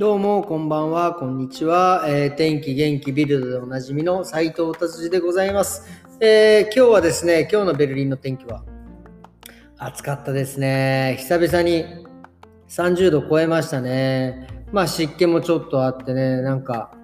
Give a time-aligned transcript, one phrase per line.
[0.00, 2.06] どうも、こんばんは、こんにちは。
[2.08, 5.86] えー天気元気ビルドでおなじみの斎藤達治でございます、
[6.20, 8.62] えー今日はですね、今日のベルリンの天気は？
[9.76, 11.18] 暑かったですね。
[11.18, 11.84] 久々に
[12.70, 14.48] 30度超えましたね。
[14.72, 16.94] まあ湿気もちょっとあってね、なんか、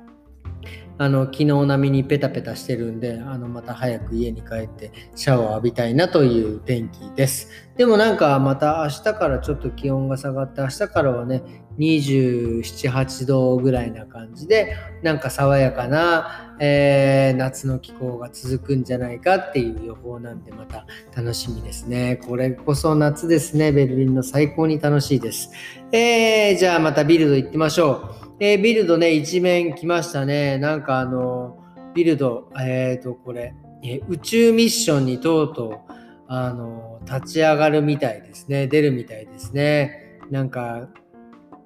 [0.99, 7.51] あの、昨日並みにペタペタしてるんで、あの、また早く家に帰ってシャワー浴びたいなという天気です。
[7.77, 11.43] でもなんかまた明日からちょっと気温が下がって、明日からはね、
[11.79, 22.19] 27、8度ぐらいな感じで、なんか爽やかな、えー夏の気候が続くんじゃないかっていう予報なんで、また楽しみですね。
[22.27, 23.73] これこそ夏ですね。
[23.73, 25.51] ベルリンの最高に楽しいです。
[25.93, 28.26] えーじゃあまたビルド行ってみましょう。
[28.39, 30.59] えービルドね、一面来ましたね。
[30.59, 31.57] なんかあの、
[31.95, 35.93] ビルド、えっ、と、これ、え宇宙ミッションにとうとう、
[36.29, 38.67] あの、立ち上がるみたいですね。
[38.67, 40.21] 出るみたいですね。
[40.31, 40.89] なんか、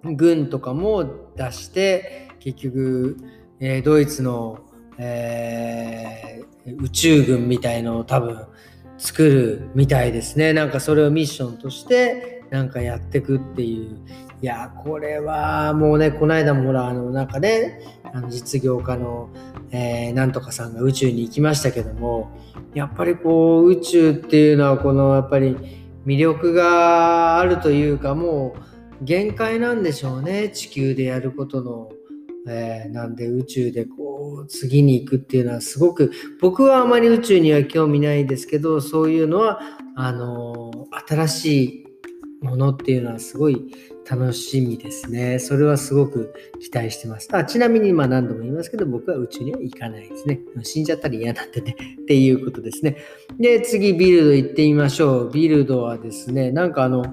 [0.05, 1.05] 軍とかも
[1.37, 3.17] 出して、結局、
[3.59, 4.61] えードイツの、
[4.99, 6.41] えー
[6.79, 8.47] 宇宙軍みたいのを多分
[8.99, 10.53] 作るみたいですね。
[10.53, 13.97] なんかそれをミッションとして、なんかやってくっていう。
[14.43, 17.81] いや、これはもうね、この間もほら、あの、なんかね、
[18.13, 19.29] あの実業家の、
[19.71, 22.31] えーなんとかさんが宇宙に行きましたけども、
[22.75, 25.57] やっぱりこう、宇宙っていうのは、この、やっぱり
[26.07, 28.55] 魅力があるというか、も
[29.03, 31.91] う、限界なんでしょうね、地球でやることの。
[32.49, 39.61] えーなんで宇宙でこう次に行くっていうのはすごく僕はあまり宇宙には興味ないですけどそういうのは
[39.95, 41.87] あのー新しい
[42.41, 43.71] ものっていうのはすごい
[44.09, 45.39] 楽しみですね。
[45.39, 47.29] それはすごく期待してます。
[47.33, 50.41] あちなみにまあ何度も言いますけど僕は宇宙には行かないですね。
[50.63, 52.97] 死んじゃったら嫌なんでね っていうことですね。
[53.39, 55.31] で次ビルド行ってみましょう。
[55.31, 57.05] ビルドはですねなんかあの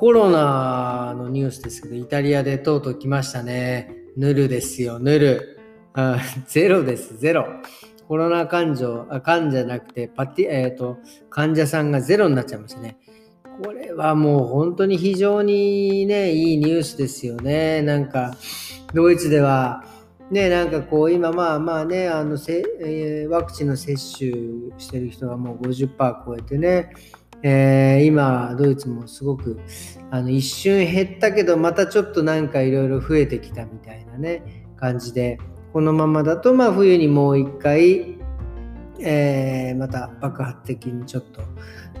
[0.00, 3.94] コロナのニュースですけど、イタリアでとうとう来ましたね。
[4.16, 5.60] ヌルですよ、ヌル。
[5.92, 6.18] あ
[6.48, 7.46] ゼロです、ゼロ。
[8.08, 10.96] コロナ患者、あ患者なくて、パティ、えっ、と、
[11.28, 12.96] 患者さんがゼロになっちゃいましたね。
[13.62, 17.82] これはもう本当に非常にね、いいニュースですよね。
[17.82, 18.34] なんか、
[18.94, 19.84] ドイツでは、
[20.30, 24.30] ね、なんかこう、今まあまあね、あの、せえーワクチンの接種
[24.78, 26.94] してる人がもう50%超えてね、
[27.42, 29.60] えー今、ドイツもすごく
[30.10, 35.38] あの一瞬減ったけど、またちょっとなんかいろいろ増えてきたみたいなね、感じで、
[35.74, 38.19] このままだと、まあ冬にもう一回、
[39.02, 41.42] えーまた爆発的にちょっと、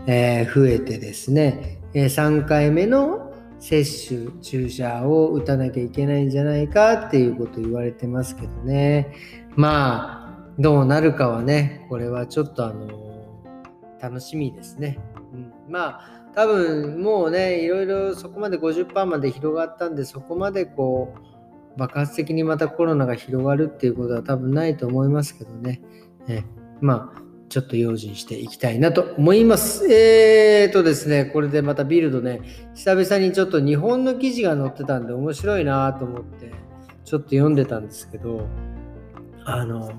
[0.06, 3.30] えー増えてですね、え3回目の
[3.60, 9.14] 接種、注射を打たなきゃいけないんじゃないかっていうこと言われてますけどね。
[9.54, 12.88] まあ、どうなるかはね、これはちょっとあの
[14.00, 14.98] 楽しみですね。
[15.32, 21.14] うん、まあ、多分もうね、いろいろそこまで50%まで広がったんで、そこまでこ
[21.76, 25.82] う、爆発的にまたコロナが広がるっていうことは多分ないと思いますけどね。
[26.28, 26.42] え
[26.80, 29.92] まあ、ちょっと用心していきたいなと思います。
[29.92, 32.40] えーとですね、これでまたビルドね、
[32.74, 36.52] 久々にちょっと日本の記事が載ってたんで面白いなと思って、
[37.04, 38.46] ちょっと読んでたんですけど、
[39.44, 39.92] あの、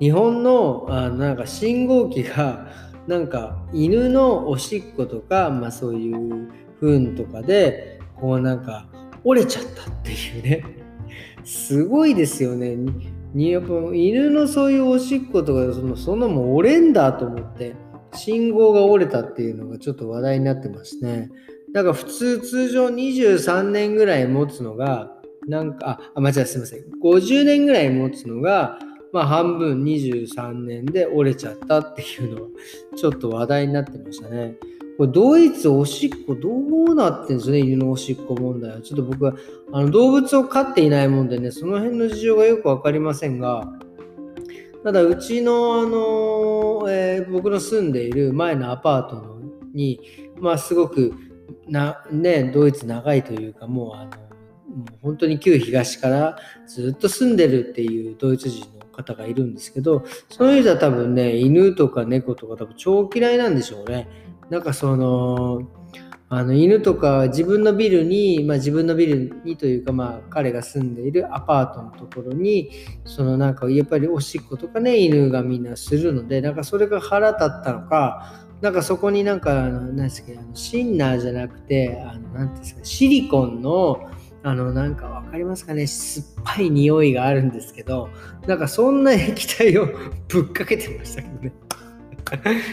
[0.00, 2.68] 日本のあなんか信号機が
[3.06, 6.48] なんか犬のおしっことか、まあそういう
[6.80, 8.88] 糞とかで、こうなんか
[9.22, 10.64] 折れちゃったっていうね。
[11.44, 12.76] すごいですよね。
[13.34, 17.76] にやっぱ犬のそういうおしっことかそのそんなもん折れんだと思って
[18.14, 21.30] 信号が折れたっていうのがちょっと話題になってますね。
[21.74, 25.12] だから普通通常23年ぐらい持つのが
[25.46, 28.78] なんかあ間違えすみません50年ぐらい持つのが
[29.12, 32.48] まあ半分23年で折れちゃったっていうのは
[32.96, 34.54] ちょっと話題になってましたね。
[34.98, 38.80] これドイツおしっこどうなってんですね犬のおしっこ問題は。
[38.80, 39.32] ちょっと僕は
[39.72, 43.72] あの動物を飼っていないもんでねその辺の事情がよく分かりませんが
[44.82, 49.40] ただうちの、あのえー僕の住んでいる前のアパート
[49.72, 50.00] に
[50.40, 51.14] まあすごく
[51.68, 64.27] なねドイツ長いというかもうあのもう本当に旧東からずっと住んでるっていうドイツ人の方がいるんですけどその人は多分ね犬とか猫とか多分超嫌いなんでしょうね。
[64.50, 65.68] なんかその
[66.30, 72.70] あの犬とか自分のビルに、まあ、自分のビルにというか、まあ、彼が住んでいるアパートのところに
[73.06, 84.10] そのなんかやっぱりおしっことかね犬がみんなするのでなんかそれが腹立ったのかなんかそこになんかあの何ですかあのシンナーじゃなくてあのなんてうんですかシリコンの
[84.42, 88.10] あのなんかわかりますかね酸っぱい匂いがあるんですけど
[88.46, 89.86] なんかそんな液体を
[90.28, 91.67] ぶっかけてましたけどね。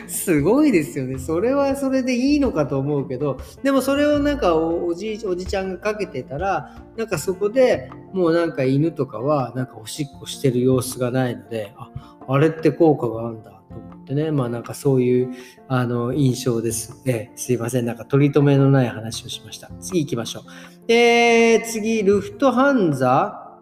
[0.08, 1.20] すごいですよね。
[1.20, 11.92] それはそれでいいのかと思うけど、でもそれをなんかおじおじちゃんがかけてたら、なんかそこでもうなんか犬とかはなんかおしっこしてる様子がないので、あ、
[12.28, 15.34] あれって効果があるんだと思ってね、まあなんかそういう
[15.68, 17.02] あの印象です。
[17.06, 19.70] えすいません、なんか取り留めのない話をしました。
[19.80, 20.44] 次行きましょう。
[20.92, 23.60] えー、次、ルフトハンザ。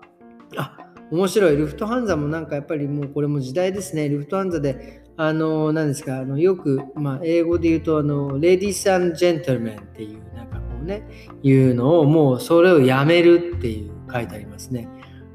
[0.57, 0.77] あ、
[1.11, 1.55] 面白い。
[1.55, 4.09] ルフトハンザもなんかやっぱりもうこれも時代ですね。
[4.09, 11.07] ルフトハンザであの、何ですか、あのよく、まあ、英語で言うと、あの、レディー and gentlemen っていう、なんかこうね、
[11.44, 14.88] いうのを、もうそれをやめるっていう書いてありますね。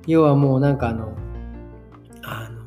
[0.07, 1.15] 要はもうなんかあの、
[2.25, 2.59] あの、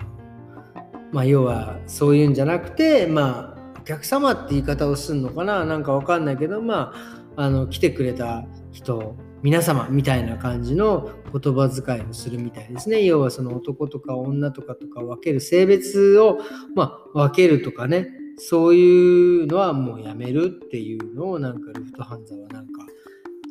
[1.11, 13.03] まあ、要はそういうんじゃなくて、まあ、お客様って言い方をするのかななんかわかんないけど、まあ、あの、来てくれた人皆様みたいな感じの言葉遣いをするみたいですね。
[13.03, 16.39] 要はその男とか女とかとか分ける性別を、
[16.75, 18.07] まあ、分けるとかね、
[18.37, 22.85] そういうのはもうやめるっていうのをなんかルフトハンザはなんか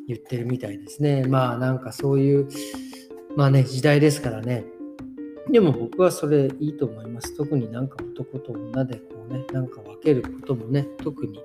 [0.07, 1.25] 言ってるみたいですね。
[1.25, 2.49] まあなんかそういう、
[3.37, 4.65] まあね、時代ですからね。
[5.51, 7.37] でも僕はそれいいと思います。
[7.37, 11.41] 特になんか男と女でね、なんか分けることもね、特に、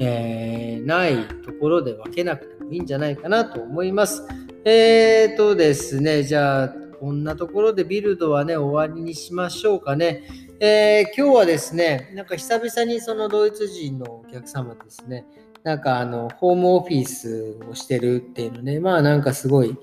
[0.00, 4.26] えー、ないところで分けなくてもいいんじゃないかなと思います。
[4.64, 6.68] えーとですね、じゃあ、
[6.98, 10.24] こんなところでビルドはね、終わりにしましょうかね。
[10.58, 15.26] えー、今日はですね、なんか久々にそのドイツ人のお客様ですね、
[15.62, 19.76] なんかあの、ホームオフィスをしてるっていうのね、まあなんかすごい、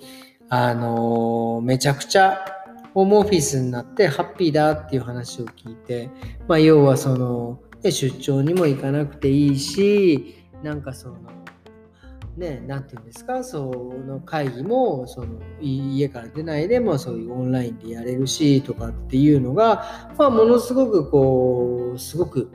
[0.49, 2.43] あのー、めちゃくちゃ
[2.93, 6.09] ホームオフィスになってハッピーだっていう話を聞いて、
[6.47, 11.17] まあ、要はその、ね、出張にも行かなくていいし、なんかその、
[12.37, 13.65] ね、なんていうんですか、そ
[14.07, 22.51] の会議も、その家から出ないでもそういうオンラインでやれるしとかっていうのが、まあ、ものすごくこう、すごく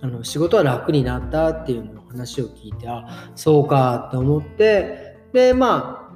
[0.00, 6.10] あの仕事は楽になったっていうのを話を聞いて、あ、そうかって思って、で、ま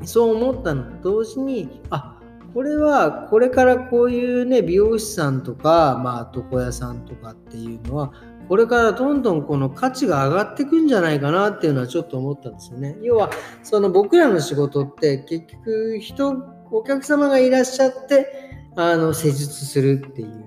[0.00, 2.13] あ、そう思ったのと同時に、あ、
[2.54, 8.12] これはこれからこういうね美容師さんとかまあ床屋さんとかっていうのは
[8.48, 12.96] これからどんどんこの価値が上がっていくんじゃないかなっていうのはちょっと思ったんですよね。
[13.02, 13.30] 要は
[13.62, 18.28] その僕らの仕事って結局人お客様がいらっしゃって
[18.76, 20.44] あの施術するっていう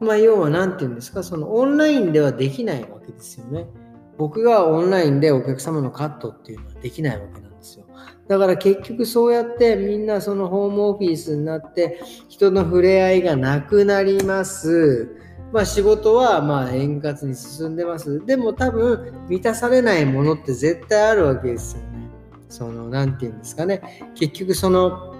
[0.00, 3.66] まあ要は何て言うんですかそのオンラインではできないわけですよね。
[4.16, 7.47] 僕がオンラインでお客様のカットっていうのはできないわけなんです。
[8.28, 15.08] だから結局そうやってみんなそのホームオフィスになって人の触れ合いがなくなります。
[15.52, 18.24] まあ仕事はまあ円滑に進んでます。
[18.26, 21.88] でも多分満たされないものって絶対あるわけですよね。
[22.48, 23.82] その、なんて言うんですかね。
[24.14, 25.14] 結局その、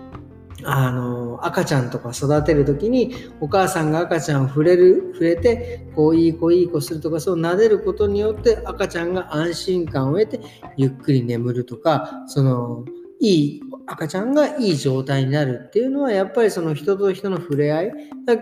[0.64, 10.40] あの、赤ちゃんとか育てるときに、お母さんが赤ちゃんを触れる、触れて、こう、いい子、いい子するとか、そう撫でることによって、赤ちゃんが安心感を得て、
[10.76, 12.84] ゆっくり眠るとか、その、
[13.20, 17.92] いい赤ちゃんがいい状態になるっていうのはやっぱりその人と人の触れ合い。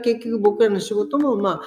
[0.02, 1.62] 結局僕らの仕事もまあ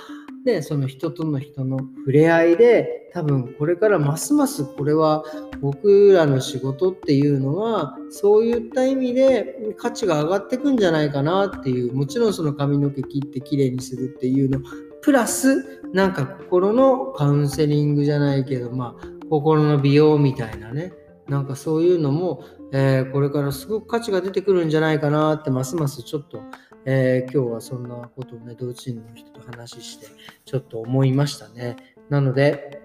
[0.46, 5.24] ねその人との人の触れ合いで多分これからますますこれは
[5.62, 14.60] 僕らの仕事っていうのはそういった意味で価値が上がってくんじゃないかなっていうもちろんその髪の毛切ってきれいにするっていうの。
[15.02, 20.94] プラスなんか心のカウンセリングじゃないけどまあ心の美容みたいなね。
[21.30, 26.42] なんかそういうのもえー、これからすごく価値が出てくるんじゃないかなってますますちょっと、
[26.86, 30.08] えー、今日はそんなことをね、同チームの人と話して
[30.46, 31.76] ちょっと思いましたね。
[32.10, 32.82] なので、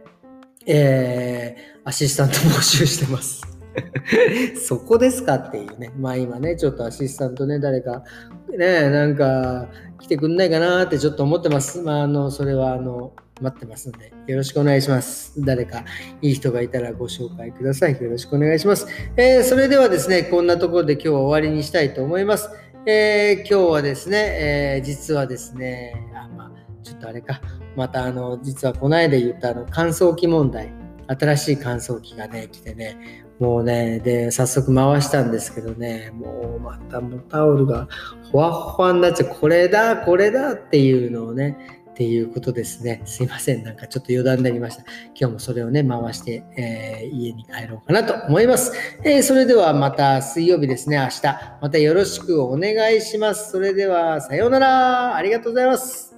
[0.66, 3.53] えー、アシスタント募集してます。
[4.56, 5.92] そこですかっていうね。
[5.98, 8.04] まあ今ね、ちょっとアシスタントね、誰か、
[8.56, 9.68] ね、なんか
[10.00, 11.80] 来てくんないかなってちょっと思ってます。
[11.80, 15.34] まああの、それはあの、待ってますので、よろしくお願いします。
[15.44, 15.84] 誰か
[16.22, 18.00] いい人がいたらご紹介ください。
[18.00, 18.86] よろしくお願いします。
[19.16, 22.48] えー、それではですね、こんなところで今日は終わりにしたいと思います。
[22.86, 26.52] えー、今日はですね、えー、実はですね、あまあ、
[26.82, 27.40] ちょっとあれか、
[27.76, 30.70] またあの、実はこの間言ったあの乾燥機問題、
[31.08, 37.88] 新しい乾燥機がね、来てね、もうね、で、早速回したんですけどね、もうまたもうタオルが
[38.32, 41.56] ほわほわになっちゃう、これだ、これだっていうのをね、
[41.94, 43.02] っていうことですね。
[43.04, 43.62] すいません。
[43.62, 44.82] なんかちょっと余談になりました。
[45.14, 48.72] 今日もそれをね、回して、えー、家に帰ろうかなと思います。
[49.04, 51.22] えー、それではまた水曜日ですね、明日。
[51.62, 53.52] またよろしくお願いします。
[53.52, 55.14] それでは、さようなら。
[55.14, 56.13] ありがとうございます。